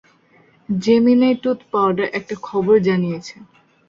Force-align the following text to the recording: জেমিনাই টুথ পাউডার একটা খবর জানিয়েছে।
জেমিনাই 0.69 1.33
টুথ 1.43 1.59
পাউডার 1.71 2.07
একটা 2.19 2.35
খবর 2.47 2.75
জানিয়েছে। 2.87 3.35